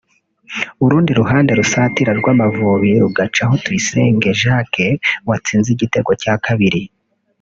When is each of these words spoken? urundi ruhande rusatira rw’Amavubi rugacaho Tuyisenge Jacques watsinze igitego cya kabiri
urundi 0.85 1.11
ruhande 1.19 1.51
rusatira 1.59 2.11
rw’Amavubi 2.19 2.91
rugacaho 3.03 3.53
Tuyisenge 3.63 4.29
Jacques 4.41 4.99
watsinze 5.29 5.67
igitego 5.75 6.11
cya 6.21 6.35
kabiri 6.45 6.81